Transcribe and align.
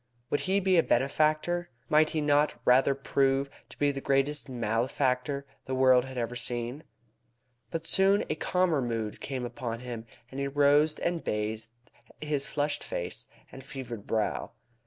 Would 0.31 0.39
he 0.49 0.59
be 0.59 0.79
a 0.79 0.81
benefactor? 0.81 1.69
Might 1.87 2.09
he 2.09 2.21
not 2.21 2.59
rather 2.65 2.95
prove 2.95 3.51
to 3.69 3.77
be 3.77 3.91
the 3.91 4.01
greatest 4.01 4.49
malefactor 4.49 5.45
that 5.47 5.65
the 5.65 5.75
world 5.75 6.05
had 6.05 6.37
seen? 6.39 6.85
But 7.69 7.85
soon 7.85 8.23
a 8.27 8.33
calmer 8.33 8.81
mood 8.81 9.21
came 9.21 9.45
upon 9.45 9.81
him, 9.81 10.07
and 10.31 10.39
he 10.39 10.47
rose 10.47 10.95
and 10.97 11.23
bathed 11.23 11.67
his 12.19 12.47
flushed 12.47 12.83
face 12.83 13.27
and 13.51 13.63
fevered 13.63 14.07
brow. 14.07 14.53